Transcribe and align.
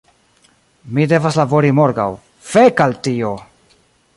Mi 0.95 1.05
devas 1.11 1.37
labori 1.41 1.71
morgaŭ, 1.81 2.09
fek' 2.53 2.85
al 2.87 2.97
tio! 3.09 3.35